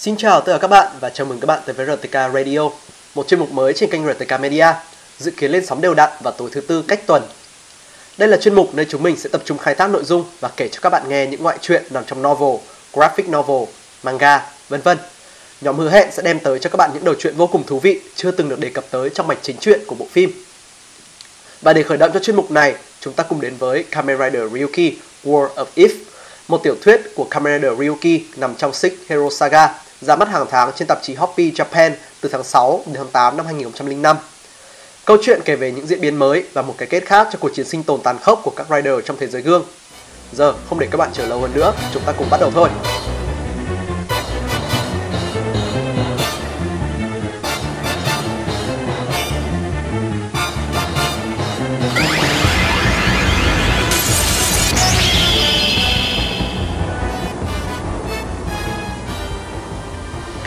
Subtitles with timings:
[0.00, 2.70] Xin chào tất cả các bạn và chào mừng các bạn tới với RTK Radio,
[3.14, 4.66] một chuyên mục mới trên kênh RTK Media,
[5.18, 7.22] dự kiến lên sóng đều đặn vào tối thứ tư cách tuần.
[8.18, 10.50] Đây là chuyên mục nơi chúng mình sẽ tập trung khai thác nội dung và
[10.56, 12.56] kể cho các bạn nghe những ngoại truyện nằm trong novel,
[12.92, 13.68] graphic novel,
[14.02, 14.98] manga, vân vân.
[15.60, 17.80] Nhóm hứa hẹn sẽ đem tới cho các bạn những đầu truyện vô cùng thú
[17.80, 20.44] vị chưa từng được đề cập tới trong mạch chính truyện của bộ phim.
[21.60, 24.52] Và để khởi động cho chuyên mục này, chúng ta cùng đến với Kamen Rider
[24.52, 24.92] Ryuki
[25.24, 25.90] War of If,
[26.48, 30.46] một tiểu thuyết của Kamen Rider Ryuki nằm trong Six Hero Saga, ra mắt hàng
[30.50, 34.16] tháng trên tạp chí Hoppy Japan từ tháng 6 đến tháng 8 năm 2005.
[35.04, 37.54] Câu chuyện kể về những diễn biến mới và một cái kết khác cho cuộc
[37.54, 39.64] chiến sinh tồn tàn khốc của các rider trong thế giới gương.
[40.32, 42.68] Giờ không để các bạn chờ lâu hơn nữa, chúng ta cùng bắt đầu thôi.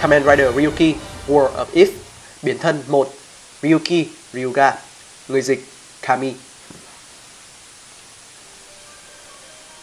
[0.04, 0.96] Kamen Rider Ryuki
[1.28, 1.88] War of If
[2.42, 3.09] Biến thân 1
[3.62, 4.73] Ryuki Ryuga
[5.28, 5.66] Người dịch
[6.02, 6.34] Kami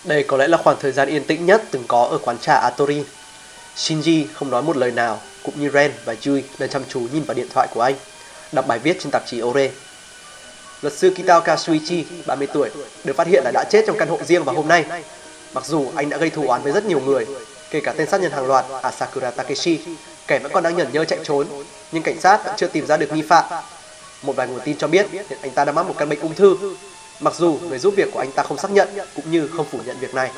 [0.05, 2.55] Đây có lẽ là khoảng thời gian yên tĩnh nhất từng có ở quán trà
[2.55, 3.05] Atori.
[3.77, 7.23] Shinji không nói một lời nào, cũng như Ren và Yui đang chăm chú nhìn
[7.23, 7.95] vào điện thoại của anh,
[8.53, 9.71] đọc bài viết trên tạp chí Ore.
[10.83, 12.71] Luật sư Kitaoka Suichi, 30 tuổi,
[13.05, 14.85] được phát hiện là đã chết trong căn hộ riêng vào hôm nay.
[15.55, 17.27] Mặc dù anh đã gây thù oán với rất nhiều người,
[17.71, 19.81] kể cả tên sát nhân hàng loạt à, Asakura Takeshi,
[20.27, 21.47] kẻ vẫn còn đang nhẫn nhơ chạy trốn,
[21.93, 23.45] nhưng cảnh sát vẫn chưa tìm ra được nghi phạm.
[24.23, 26.35] Một vài nguồn tin cho biết hiện anh ta đang mắc một căn bệnh ung
[26.35, 26.57] thư,
[27.21, 29.79] mặc dù người giúp việc của anh ta không xác nhận cũng như không phủ
[29.87, 30.31] nhận việc này.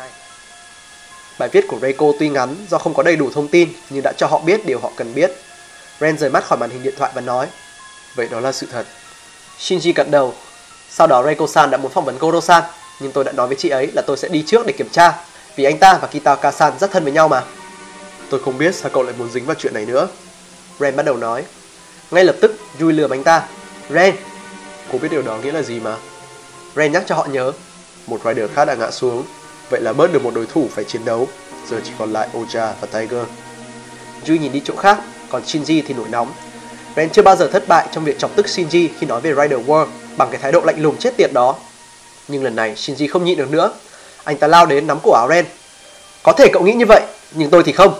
[1.39, 4.13] Bài viết của Reiko tuy ngắn do không có đầy đủ thông tin nhưng đã
[4.19, 5.33] cho họ biết điều họ cần biết.
[6.01, 7.47] Ren rời mắt khỏi màn hình điện thoại và nói,
[8.15, 8.87] vậy đó là sự thật.
[9.59, 10.35] Shinji gật đầu.
[10.91, 12.63] Sau đó Reiko-san đã muốn phỏng vấn Goro-san,
[13.01, 15.15] nhưng tôi đã nói với chị ấy là tôi sẽ đi trước để kiểm tra,
[15.57, 17.45] vì anh ta và Kitaoka-san rất thân với nhau mà.
[18.31, 20.09] Tôi không biết sao cậu lại muốn dính vào chuyện này nữa.
[20.81, 21.45] Ren bắt đầu nói.
[22.11, 23.47] Ngay lập tức, Yui lừa anh ta.
[23.91, 24.15] Ren,
[24.93, 25.97] cô biết điều đó nghĩa là gì mà.
[26.77, 27.53] Ren nhắc cho họ nhớ.
[28.07, 29.25] Một rider khác đã ngã xuống,
[29.71, 31.29] vậy là bớt được một đối thủ phải chiến đấu.
[31.71, 33.25] Giờ chỉ còn lại Oja và Tiger.
[34.29, 34.99] Yui nhìn đi chỗ khác,
[35.31, 36.33] còn Shinji thì nổi nóng.
[36.97, 39.67] Ren chưa bao giờ thất bại trong việc chọc tức Shinji khi nói về Rider
[39.67, 39.87] War
[40.17, 41.57] bằng cái thái độ lạnh lùng chết tiệt đó.
[42.29, 43.73] Nhưng lần này Shinji không nhịn được nữa.
[44.25, 45.45] Anh ta lao đến nắm cổ áo Ren.
[46.23, 47.01] Có thể cậu nghĩ như vậy,
[47.33, 47.95] nhưng tôi thì không.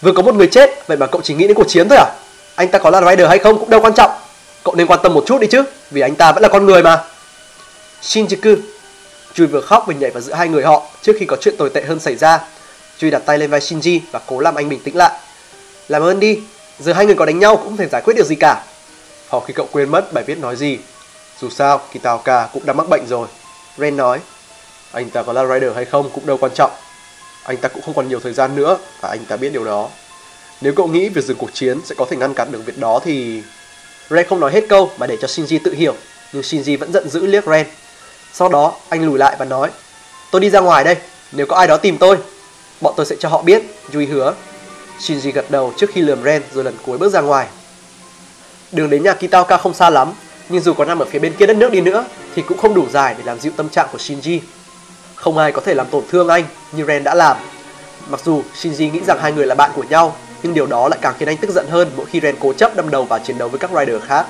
[0.00, 2.06] Vừa có một người chết, vậy mà cậu chỉ nghĩ đến cuộc chiến thôi à?
[2.54, 4.10] Anh ta có là Rider hay không cũng đâu quan trọng.
[4.64, 6.82] Cậu nên quan tâm một chút đi chứ, vì anh ta vẫn là con người
[6.82, 7.04] mà.
[8.02, 8.56] Shinjuku
[9.34, 11.70] Chui vừa khóc vừa nhảy vào giữa hai người họ trước khi có chuyện tồi
[11.70, 12.40] tệ hơn xảy ra.
[12.98, 15.12] Chui đặt tay lên vai Shinji và cố làm anh bình tĩnh lại.
[15.88, 16.40] Làm ơn đi,
[16.78, 18.62] giờ hai người có đánh nhau cũng không thể giải quyết được gì cả.
[19.28, 20.78] Hoặc khi cậu quên mất bài viết nói gì.
[21.40, 23.28] Dù sao, Kitaoka cũng đã mắc bệnh rồi.
[23.78, 24.18] Ren nói,
[24.92, 26.70] anh ta có là Rider hay không cũng đâu quan trọng.
[27.44, 29.88] Anh ta cũng không còn nhiều thời gian nữa và anh ta biết điều đó.
[30.60, 33.00] Nếu cậu nghĩ việc dừng cuộc chiến sẽ có thể ngăn cản được việc đó
[33.04, 33.42] thì...
[34.10, 35.94] Ren không nói hết câu mà để cho Shinji tự hiểu,
[36.32, 37.66] nhưng Shinji vẫn giận dữ liếc Ren.
[38.32, 39.70] Sau đó anh lùi lại và nói,
[40.30, 40.96] tôi đi ra ngoài đây,
[41.32, 42.18] nếu có ai đó tìm tôi,
[42.80, 43.62] bọn tôi sẽ cho họ biết,
[43.94, 44.34] Yui hứa.
[45.00, 47.46] Shinji gật đầu trước khi lườm Ren rồi lần cuối bước ra ngoài.
[48.72, 50.12] Đường đến nhà Kitaoka không xa lắm,
[50.48, 52.74] nhưng dù có nằm ở phía bên kia đất nước đi nữa thì cũng không
[52.74, 54.40] đủ dài để làm dịu tâm trạng của Shinji.
[55.20, 57.36] Không ai có thể làm tổn thương anh như Ren đã làm.
[58.08, 60.98] Mặc dù Shinji nghĩ rằng hai người là bạn của nhau, nhưng điều đó lại
[61.02, 63.38] càng khiến anh tức giận hơn mỗi khi Ren cố chấp đâm đầu vào chiến
[63.38, 64.26] đấu với các rider khác.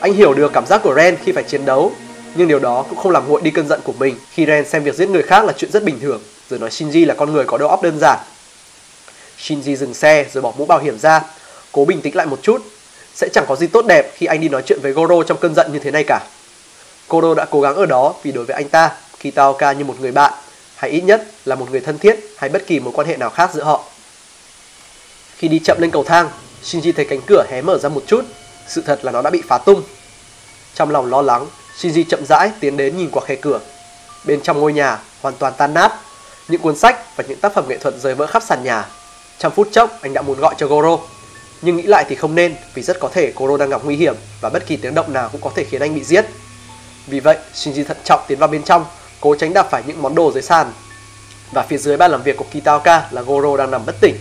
[0.00, 1.92] Anh hiểu được cảm giác của Ren khi phải chiến đấu,
[2.34, 4.82] nhưng điều đó cũng không làm nguội đi cơn giận của mình khi Ren xem
[4.82, 6.20] việc giết người khác là chuyện rất bình thường,
[6.50, 8.18] rồi nói Shinji là con người có đầu óc đơn giản.
[9.38, 11.20] Shinji dừng xe rồi bỏ mũ bảo hiểm ra,
[11.72, 12.62] cố bình tĩnh lại một chút.
[13.14, 15.54] Sẽ chẳng có gì tốt đẹp khi anh đi nói chuyện với Goro trong cơn
[15.54, 16.20] giận như thế này cả.
[17.08, 18.90] Goro đã cố gắng ở đó vì đối với anh ta,
[19.22, 20.32] Kitaoka như một người bạn,
[20.76, 23.30] hay ít nhất là một người thân thiết hay bất kỳ mối quan hệ nào
[23.30, 23.84] khác giữa họ.
[25.36, 26.30] Khi đi chậm lên cầu thang,
[26.64, 28.24] Shinji thấy cánh cửa hé mở ra một chút.
[28.68, 29.82] Sự thật là nó đã bị phá tung.
[30.74, 31.46] Trong lòng lo lắng,
[31.78, 33.60] Shinji chậm rãi tiến đến nhìn qua khe cửa.
[34.24, 35.92] Bên trong ngôi nhà hoàn toàn tan nát,
[36.48, 38.88] những cuốn sách và những tác phẩm nghệ thuật rơi vỡ khắp sàn nhà.
[39.38, 40.98] Trong phút chốc, anh đã muốn gọi cho Goro.
[41.62, 44.14] Nhưng nghĩ lại thì không nên vì rất có thể Goro đang gặp nguy hiểm
[44.40, 46.26] và bất kỳ tiếng động nào cũng có thể khiến anh bị giết.
[47.06, 48.84] Vì vậy, Shinji thận trọng tiến vào bên trong,
[49.22, 50.72] cố tránh đạp phải những món đồ dưới sàn.
[51.52, 54.16] Và phía dưới bàn làm việc của Kitaoka là Goro đang nằm bất tỉnh.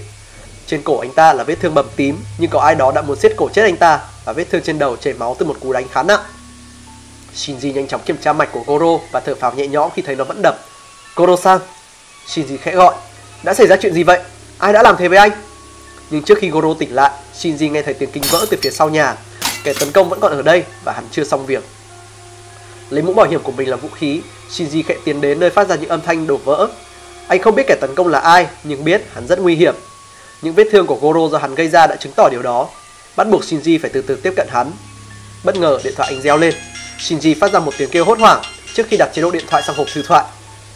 [0.68, 3.20] Trên cổ anh ta là vết thương bầm tím, nhưng có ai đó đã muốn
[3.20, 5.74] siết cổ chết anh ta và vết thương trên đầu chảy máu từ một cú
[5.74, 6.20] đánh khá nặng.
[7.36, 10.16] Shinji nhanh chóng kiểm tra mạch của Goro và thở phào nhẹ nhõm khi thấy
[10.16, 10.60] nó vẫn đập.
[11.16, 11.60] Goro-san,
[12.28, 12.96] Shinji khẽ gọi.
[13.44, 14.20] Đã xảy ra chuyện gì vậy?
[14.58, 15.32] Ai đã làm thế với anh?
[16.10, 18.90] Nhưng trước khi Goro tỉnh lại, Shinji nghe thấy tiếng kinh vỡ từ phía sau
[18.90, 19.16] nhà.
[19.64, 21.64] Kẻ tấn công vẫn còn ở đây và hắn chưa xong việc.
[22.92, 25.68] Lấy mũ bảo hiểm của mình làm vũ khí, Shinji khẽ tiến đến nơi phát
[25.68, 26.68] ra những âm thanh đổ vỡ.
[27.28, 29.76] Anh không biết kẻ tấn công là ai, nhưng biết hắn rất nguy hiểm.
[30.42, 32.70] Những vết thương của Goro do hắn gây ra đã chứng tỏ điều đó,
[33.16, 34.72] bắt buộc Shinji phải từ từ tiếp cận hắn.
[35.44, 36.54] Bất ngờ điện thoại anh reo lên,
[37.00, 38.42] Shinji phát ra một tiếng kêu hốt hoảng
[38.74, 40.26] trước khi đặt chế độ điện thoại sang hộp thư thoại.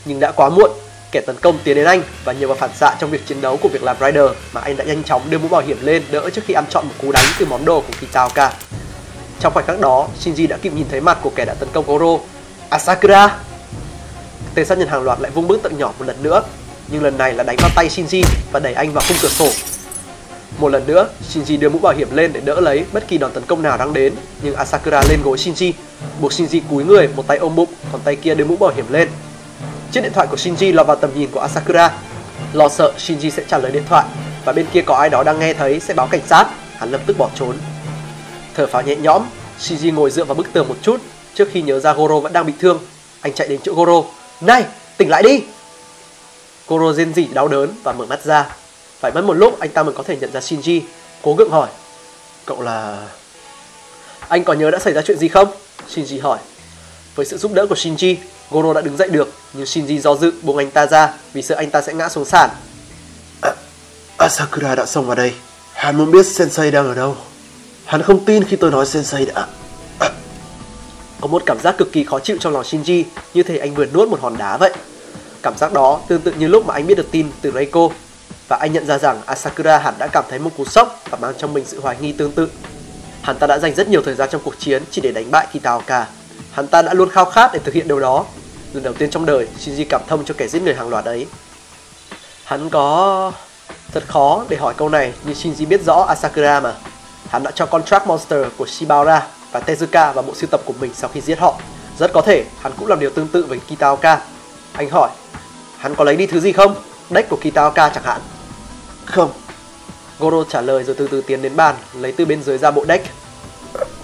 [0.06, 0.72] Nhưng đã quá muộn,
[1.12, 3.58] kẻ tấn công tiến đến anh và nhờ vào phản xạ trong việc chiến đấu
[3.58, 6.30] của việc làm rider mà anh đã nhanh chóng đưa mũ bảo hiểm lên đỡ
[6.30, 8.54] trước khi ăn chọn một cú đánh từ món đồ của Kitaoka.
[9.40, 11.86] Trong khoảnh khắc đó, Shinji đã kịp nhìn thấy mặt của kẻ đã tấn công
[11.88, 12.24] Goro.
[12.70, 13.38] Asakura!
[14.54, 16.44] Tên sát nhân hàng loạt lại vung bước tận nhỏ một lần nữa,
[16.88, 19.50] nhưng lần này là đánh vào tay Shinji và đẩy anh vào khung cửa sổ.
[20.60, 23.32] Một lần nữa, Shinji đưa mũ bảo hiểm lên để đỡ lấy bất kỳ đòn
[23.32, 25.72] tấn công nào đang đến, nhưng Asakura lên gối Shinji,
[26.22, 28.86] buộc Shinji cúi người, một tay ôm bụng, còn tay kia đưa mũ bảo hiểm
[28.90, 29.10] lên.
[29.92, 31.92] Chiếc điện thoại của Shinji lọt vào tầm nhìn của Asakura.
[32.54, 34.06] Lo sợ Shinji sẽ trả lời điện thoại
[34.46, 36.46] và bên kia có ai đó đang nghe thấy sẽ báo cảnh sát,
[36.78, 37.56] hắn lập tức bỏ trốn.
[38.56, 39.26] Thở phào nhẹ nhõm,
[39.60, 41.02] Shinji ngồi dựa vào bức tường một chút
[41.36, 42.80] trước khi nhớ ra Goro vẫn đang bị thương.
[43.22, 44.08] Anh chạy đến chỗ Goro.
[44.42, 44.66] Này,
[44.98, 45.44] tỉnh lại đi!
[46.68, 48.56] Goro rên rỉ đau đớn và mở mắt ra.
[49.00, 50.82] Phải mất một lúc anh ta mới có thể nhận ra Shinji.
[51.22, 51.70] Cố gượng hỏi.
[52.46, 53.08] Cậu là...
[54.28, 55.48] Anh có nhớ đã xảy ra chuyện gì không?
[55.96, 56.40] Shinji hỏi.
[57.16, 58.16] Với sự giúp đỡ của Shinji,
[58.52, 61.56] Goro đã đứng dậy được, nhưng Shinji do dự buông anh ta ra vì sợ
[61.56, 62.50] anh ta sẽ ngã xuống sàn.
[63.42, 63.52] À,
[64.18, 65.34] Asakura đã xông vào đây.
[65.74, 67.18] Hắn muốn biết Sensei đang ở đâu.
[67.86, 69.48] Hắn không tin khi tôi nói Sensei đã...
[71.22, 73.04] Có một cảm giác cực kỳ khó chịu trong lòng Shinji,
[73.34, 74.74] như thể anh vừa nuốt một hòn đá vậy.
[75.42, 77.90] Cảm giác đó tương tự như lúc mà anh biết được tin từ Reiko
[78.48, 81.34] và anh nhận ra rằng Asakura hẳn đã cảm thấy một cú sốc và mang
[81.38, 82.50] trong mình sự hoài nghi tương tự.
[83.22, 85.48] Hắn ta đã dành rất nhiều thời gian trong cuộc chiến chỉ để đánh bại
[85.54, 86.08] Kitaoka.
[86.52, 88.26] Hắn ta đã luôn khao khát để thực hiện điều đó.
[88.74, 91.28] Lần đầu tiên trong đời, Shinji cảm thông cho kẻ giết người hàng loạt ấy.
[92.44, 93.32] Hắn có...
[93.92, 96.74] Thật khó để hỏi câu này, nhưng Shinji biết rõ Asakura mà.
[97.36, 100.92] Hắn đã cho Contract Monster của Shibaura và Tezuka vào bộ sưu tập của mình
[100.94, 101.60] sau khi giết họ.
[102.00, 104.22] Rất có thể hắn cũng làm điều tương tự với Kitaoka.
[104.74, 105.10] Anh hỏi,
[105.78, 106.76] hắn có lấy đi thứ gì không?
[107.10, 108.22] Deck của Kitaoka chẳng hạn.
[109.06, 109.32] Không.
[110.20, 112.86] Goro trả lời rồi từ từ tiến đến bàn, lấy từ bên dưới ra bộ
[112.86, 113.08] deck.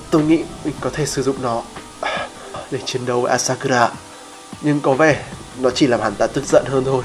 [0.10, 1.62] Tôi nghĩ mình có thể sử dụng nó
[2.72, 3.89] để chiến đấu với Asakura.
[4.62, 5.24] Nhưng có vẻ
[5.60, 7.04] nó chỉ làm hắn ta tức giận hơn thôi.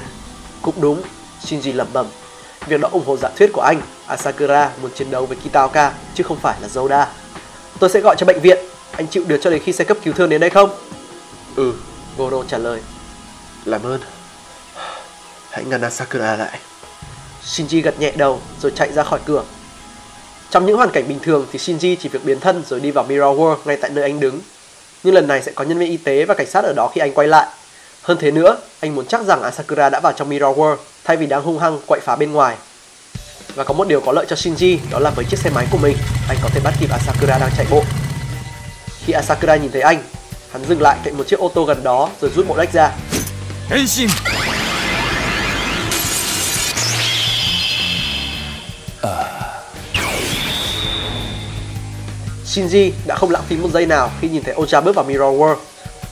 [0.61, 1.01] Cũng đúng,
[1.45, 2.07] Shinji lẩm bẩm.
[2.65, 6.23] Việc đó ủng hộ giả thuyết của anh, Asakura muốn chiến đấu với Kitaoka chứ
[6.23, 7.05] không phải là Zoda.
[7.79, 8.57] Tôi sẽ gọi cho bệnh viện,
[8.91, 10.69] anh chịu được cho đến khi xe cấp cứu thương đến đây không?
[11.55, 11.73] Ừ,
[12.17, 12.81] Goro trả lời.
[13.65, 13.99] Làm ơn.
[15.49, 16.59] Hãy ngăn Asakura lại.
[17.45, 19.43] Shinji gật nhẹ đầu rồi chạy ra khỏi cửa.
[20.49, 23.03] Trong những hoàn cảnh bình thường thì Shinji chỉ việc biến thân rồi đi vào
[23.03, 24.41] Mirror World ngay tại nơi anh đứng.
[25.03, 27.01] Nhưng lần này sẽ có nhân viên y tế và cảnh sát ở đó khi
[27.01, 27.47] anh quay lại.
[28.01, 30.77] Hơn thế nữa, anh muốn chắc rằng Asakura đã vào trong Mirror World
[31.07, 32.55] thay vì đang hung hăng quậy phá bên ngoài.
[33.55, 35.77] Và có một điều có lợi cho Shinji đó là với chiếc xe máy của
[35.77, 35.97] mình,
[36.29, 37.83] anh có thể bắt kịp Asakura đang chạy bộ.
[39.05, 40.03] Khi Asakura nhìn thấy anh,
[40.51, 42.91] hắn dừng lại cạnh một chiếc ô tô gần đó rồi rút bộ đách ra.
[43.69, 44.09] Henshin!
[52.45, 55.41] Shinji đã không lãng phí một giây nào khi nhìn thấy Ocha bước vào Mirror
[55.41, 55.57] World.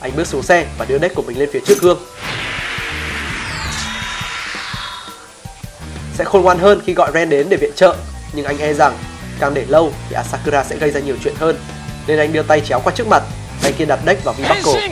[0.00, 1.98] Anh bước xuống xe và đưa deck của mình lên phía trước gương.
[6.18, 7.96] Sẽ khôn ngoan hơn khi gọi Ren đến để viện trợ,
[8.32, 8.98] nhưng anh e rằng
[9.40, 11.56] càng để lâu thì Asakura sẽ gây ra nhiều chuyện hơn.
[12.06, 13.22] Nên anh đưa tay chéo qua trước mặt,
[13.62, 14.90] tay kia đặt deck vào V-Buckle.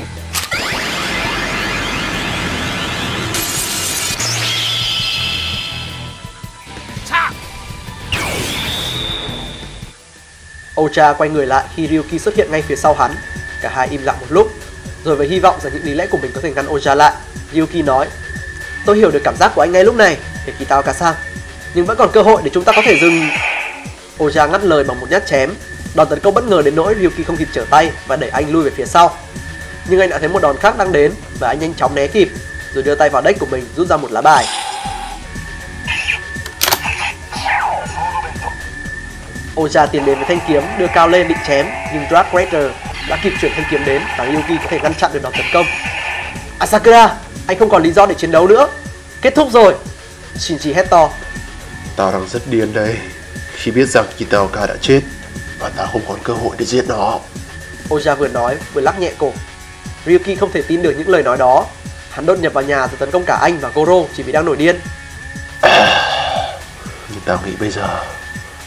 [10.80, 13.14] Ocha quay người lại khi Ryuki xuất hiện ngay phía sau hắn.
[13.62, 14.50] Cả hai im lặng một lúc,
[15.04, 17.12] rồi với hy vọng rằng những lý lẽ của mình có thể ngăn Ocha lại,
[17.52, 18.06] Ryuki nói
[18.87, 21.14] Tôi hiểu được cảm giác của anh ngay lúc này, để Kitao sang
[21.74, 23.28] nhưng vẫn còn cơ hội để chúng ta có thể dừng...
[24.18, 25.54] Oja ngắt lời bằng một nhát chém.
[25.94, 28.52] Đòn tấn công bất ngờ đến nỗi Ryuki không kịp trở tay và đẩy anh
[28.52, 29.16] lui về phía sau.
[29.88, 32.28] Nhưng anh đã thấy một đòn khác đang đến và anh nhanh chóng né kịp,
[32.74, 34.46] rồi đưa tay vào deck của mình rút ra một lá bài.
[39.56, 42.70] Oja tiến đến với thanh kiếm đưa cao lên định chém nhưng Drag Raider
[43.08, 45.46] đã kịp chuyển thanh kiếm đến và Ryuki có thể ngăn chặn được đòn tấn
[45.52, 45.66] công.
[46.58, 47.14] Asakura,
[47.46, 48.68] anh không còn lý do để chiến đấu nữa.
[49.22, 49.74] Kết thúc rồi.
[50.38, 51.10] Shinji hét to.
[51.96, 52.96] Tao đang rất điên đây
[53.52, 55.00] khi biết rằng Kitaoka đã chết
[55.58, 57.18] và tao không còn cơ hội để giết nó.
[57.88, 59.32] Oja vừa nói vừa lắc nhẹ cổ.
[60.06, 61.66] Ryuki không thể tin được những lời nói đó.
[62.10, 64.44] Hắn đột nhập vào nhà rồi tấn công cả anh và Goro chỉ vì đang
[64.44, 64.80] nổi điên.
[67.10, 67.88] Nhưng tao nghĩ bây giờ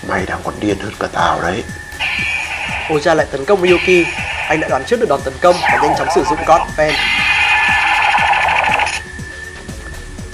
[0.08, 1.64] mày đang còn điên hơn cả tao đấy.
[2.88, 4.08] Oja lại tấn công Ryuki.
[4.50, 6.94] Anh đã đoán trước được đòn tấn công và nhanh chóng sử dụng God Fan.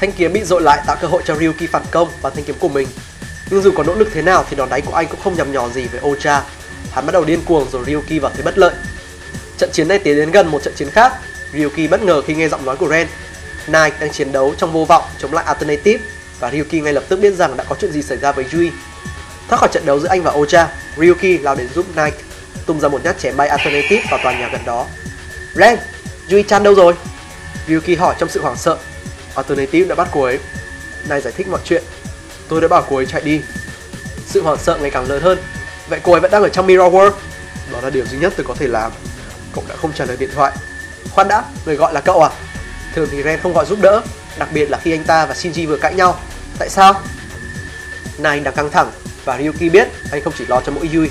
[0.03, 2.55] Thanh kiếm bị dội lại tạo cơ hội cho Ryuki phản công và thanh kiếm
[2.59, 2.87] của mình.
[3.49, 5.51] Nhưng dù có nỗ lực thế nào thì đòn đánh của anh cũng không nhằm
[5.51, 6.43] nhò gì với Ocha.
[6.91, 8.73] Hắn bắt đầu điên cuồng rồi Ryuki vào thế bất lợi.
[9.57, 11.13] Trận chiến này tiến đến gần một trận chiến khác.
[11.53, 13.07] Ryuki bất ngờ khi nghe giọng nói của Ren.
[13.67, 16.03] Nike đang chiến đấu trong vô vọng chống lại Alternative
[16.39, 18.71] và Ryuki ngay lập tức biết rằng đã có chuyện gì xảy ra với Yui.
[19.49, 20.67] Thoát khỏi trận đấu giữa anh và Ocha,
[20.97, 22.17] Ryuki lao đến giúp Nike
[22.65, 24.85] tung ra một nhát chém bay alternative vào tòa nhà gần đó.
[25.55, 25.79] Ren,
[26.31, 26.93] Yui Chan đâu rồi?
[27.67, 28.77] Ryuki hỏi trong sự hoảng sợ.
[29.35, 30.39] Alternative đã bắt cô ấy.
[31.09, 31.83] Nay giải thích mọi chuyện.
[32.49, 33.41] Tôi đã bảo cô ấy chạy đi.
[34.27, 35.37] Sự hoảng sợ ngày càng lớn hơn.
[35.89, 37.11] Vậy cô ấy vẫn đang ở trong Mirror World?
[37.71, 38.91] Đó là điều duy nhất tôi có thể làm.
[39.55, 40.53] Cậu đã không trả lời điện thoại.
[41.11, 42.29] Khoan đã, người gọi là cậu à?
[42.95, 44.01] Thường thì Ren không gọi giúp đỡ,
[44.37, 46.19] đặc biệt là khi anh ta và Shinji vừa cãi nhau.
[46.59, 47.01] Tại sao?
[48.17, 48.91] Nai đang căng thẳng
[49.25, 51.09] và Ryuki biết anh không chỉ lo cho mỗi Yui.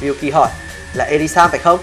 [0.00, 0.50] Ryuki hỏi,
[0.94, 1.78] là Elisa phải không?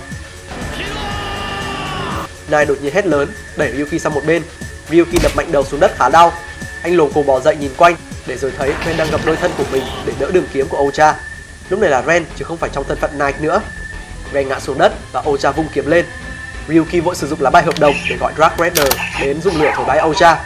[2.48, 4.44] Nai đột nhiên hét lớn, đẩy Ryuki sang một bên.
[4.90, 6.34] Ryuki đập mạnh đầu xuống đất khá đau.
[6.84, 7.96] Anh lồ cồm bò dậy nhìn quanh
[8.28, 10.78] để rồi thấy Ren đang gập đôi thân của mình để đỡ đường kiếm của
[10.78, 11.16] Ocha.
[11.70, 13.62] Lúc này là Ren chứ không phải trong thân phận Nike nữa.
[14.34, 16.06] Ren ngã xuống đất và Ocha vung kiếm lên.
[16.68, 18.88] Ryuki vội sử dụng lá bài hợp đồng để gọi Dark Raider
[19.22, 20.38] đến dùng lửa thổi bay Ocha.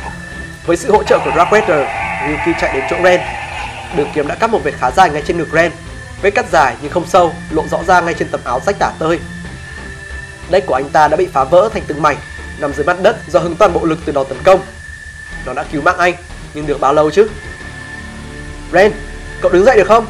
[0.66, 1.88] Với sự hỗ trợ của Dark Raider,
[2.28, 3.22] Ryuki chạy đến chỗ Ren.
[3.96, 5.72] Đường kiếm đã cắt một vệt khá dài ngay trên ngực Ren.
[6.22, 8.92] Vết cắt dài nhưng không sâu, lộ rõ ra ngay trên tấm áo rách tả
[9.00, 9.20] tơi.
[10.50, 12.18] Đách của anh ta đã bị phá vỡ thành từng mảnh,
[12.58, 14.62] nằm dưới mặt đất do hứng toàn bộ lực từ đòn tấn công.
[15.46, 16.14] Nó đã cứu mạng anh,
[16.54, 17.28] nhưng được bao lâu chứ?
[18.74, 18.92] Ren,
[19.42, 20.08] cậu đứng dậy được không?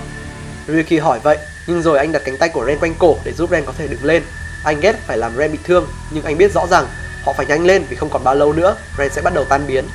[0.67, 3.49] Ryuki hỏi vậy, nhưng rồi anh đặt cánh tay của Ren quanh cổ để giúp
[3.49, 4.23] Ren có thể đứng lên.
[4.63, 6.87] Anh ghét phải làm Ren bị thương, nhưng anh biết rõ rằng
[7.25, 9.67] họ phải nhanh lên vì không còn bao lâu nữa Ren sẽ bắt đầu tan
[9.67, 9.85] biến.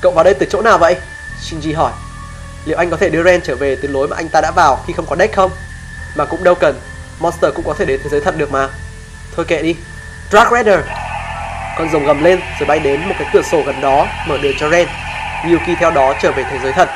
[0.00, 0.96] Cậu vào đây từ chỗ nào vậy?
[1.42, 1.92] Shinji hỏi.
[2.64, 4.84] Liệu anh có thể đưa Ren trở về từ lối mà anh ta đã vào
[4.86, 5.50] khi không có deck không?
[6.14, 6.80] Mà cũng đâu cần,
[7.18, 8.68] Monster cũng có thể đến thế giới thật được mà.
[9.36, 9.76] Thôi kệ đi.
[10.30, 10.80] Drag Raider.
[11.78, 14.54] Con rồng gầm lên rồi bay đến một cái cửa sổ gần đó, mở đường
[14.58, 14.88] cho Ren.
[15.44, 16.88] Yuki theo đó trở về thế giới thật.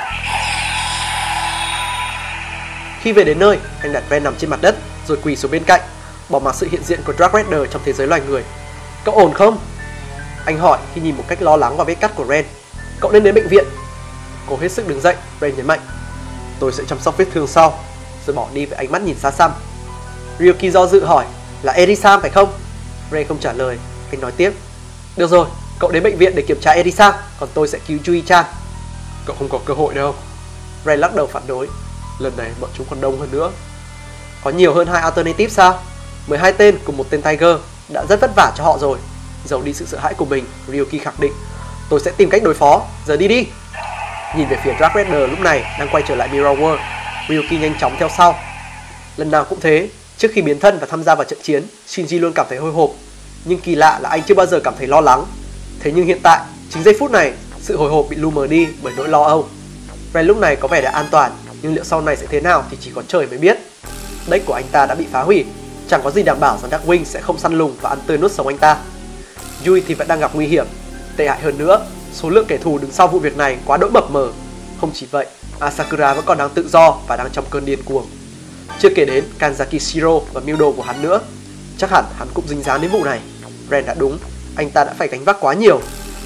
[3.00, 4.76] Khi về đến nơi, anh đặt Ren nằm trên mặt đất
[5.08, 5.80] rồi quỳ xuống bên cạnh,
[6.28, 8.42] bỏ mặc sự hiện diện của Dark Rider trong thế giới loài người.
[9.04, 9.58] Cậu ổn không?
[10.46, 12.44] Anh hỏi khi nhìn một cách lo lắng vào vết cắt của Ren.
[13.00, 13.64] Cậu nên đến bệnh viện.
[14.46, 15.80] cố hết sức đứng dậy, Ren nhấn mạnh.
[16.60, 17.78] Tôi sẽ chăm sóc vết thương sau,
[18.26, 19.50] rồi bỏ đi với ánh mắt nhìn xa xăm.
[20.38, 21.24] Ryuki do dự hỏi,
[21.62, 22.52] là Erisa phải không?
[23.10, 23.78] Ren không trả lời,
[24.10, 24.52] anh nói tiếp.
[25.16, 25.46] Được rồi,
[25.78, 28.44] cậu đến bệnh viện để kiểm tra Erisa, còn tôi sẽ cứu Chui Chan.
[29.26, 30.14] Cậu không có cơ hội đâu.
[30.84, 31.68] Ren lắc đầu phản đối.
[32.18, 33.50] Lần này bọn chúng còn đông hơn nữa.
[34.44, 35.80] Có nhiều hơn hai alternative sao?
[36.26, 37.56] 12 tên cùng một tên Tiger
[37.88, 38.98] đã rất vất vả cho họ rồi.
[39.44, 41.32] Giấu đi sự sợ hãi của mình, Ryuki khẳng định.
[41.88, 43.46] Tôi sẽ tìm cách đối phó, giờ đi đi.
[44.36, 46.78] Nhìn về phía Dark Raider lúc này đang quay trở lại Mirror World,
[47.28, 48.38] Ryuki nhanh chóng theo sau.
[49.16, 52.20] Lần nào cũng thế, trước khi biến thân và tham gia vào trận chiến, Shinji
[52.20, 52.90] luôn cảm thấy hồi hộp.
[53.48, 55.24] Nhưng kỳ lạ là anh chưa bao giờ cảm thấy lo lắng.
[55.80, 58.68] Thế nhưng hiện tại, chính giây phút này, sự hồi hộp bị lu mờ đi
[58.82, 59.48] bởi nỗi lo âu.
[60.14, 62.64] Ren lúc này có vẻ đã an toàn, nhưng liệu sau này sẽ thế nào
[62.70, 63.58] thì chỉ có trời mới biết.
[64.26, 65.44] đấy của anh ta đã bị phá hủy,
[65.88, 68.32] chẳng có gì đảm bảo rằng Darkwing sẽ không săn lùng và ăn tươi nuốt
[68.32, 68.76] sống anh ta.
[69.66, 70.66] Yui thì vẫn đang gặp nguy hiểm.
[71.16, 73.90] Tệ hại hơn nữa, số lượng kẻ thù đứng sau vụ việc này quá đỗi
[73.90, 74.32] mập mờ.
[74.80, 75.26] Không chỉ vậy,
[75.60, 78.06] Asakura vẫn còn đang tự do và đang trong cơn điên cuồng.
[78.78, 81.20] Chưa kể đến Kanzaki Shiro và mưu đồ của hắn nữa.
[81.78, 83.20] Chắc hẳn hắn cũng dính dáng đến vụ này.
[83.70, 84.18] Ren đã đúng,
[84.56, 85.80] anh ta đã phải gánh vác quá nhiều.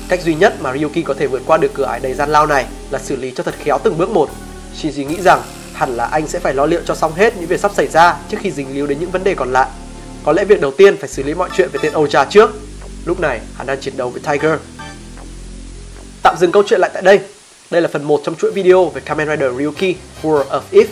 [0.09, 2.47] Cách duy nhất mà Ryuki có thể vượt qua được cửa ải đầy gian lao
[2.47, 4.30] này là xử lý cho thật khéo từng bước một.
[4.82, 5.42] Shinji nghĩ rằng
[5.73, 8.16] hẳn là anh sẽ phải lo liệu cho xong hết những việc sắp xảy ra
[8.30, 9.68] trước khi dính líu đến những vấn đề còn lại.
[10.25, 12.50] Có lẽ việc đầu tiên phải xử lý mọi chuyện về tên Oja trước.
[13.04, 14.59] Lúc này, hắn đang chiến đấu với Tiger.
[16.23, 17.20] Tạm dừng câu chuyện lại tại đây.
[17.70, 20.87] Đây là phần 1 trong chuỗi video về Kamen Rider Ryuki War of If.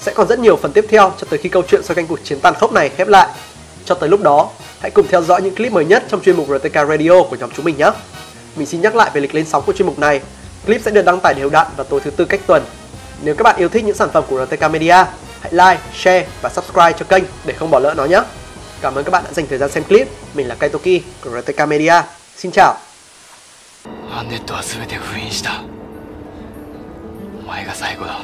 [0.00, 2.18] Sẽ còn rất nhiều phần tiếp theo cho tới khi câu chuyện xoay quanh cuộc
[2.24, 3.28] chiến tàn khốc này khép lại.
[3.84, 6.47] Cho tới lúc đó, hãy cùng theo dõi những clip mới nhất trong chuyên mục
[6.49, 7.91] RTK Radio của nhóm chúng mình nhé.
[8.55, 10.21] Mình xin nhắc lại về lịch lên sóng của chuyên mục này.
[10.65, 12.63] Clip sẽ được đăng tải đều đặn vào tối thứ tư cách tuần
[13.23, 15.05] nếu các bạn yêu thích những sản phẩm của RTK Media,
[15.41, 18.21] hãy like, share và subscribe cho kênh để không bỏ lỡ nó nhé.
[18.81, 20.07] Cảm ơn các bạn đã dành thời gian xem clip.
[20.33, 22.01] Mình là Kaitoki của RTK Media.
[22.35, 22.77] Xin chào.
[24.11, 25.61] アンネットは全て封印した
[27.43, 28.19] お前が最後だ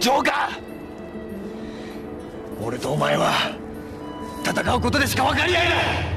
[0.00, 3.32] ジョーカー俺とお前は
[4.43, 6.16] 戦うことでしか分かり合えない。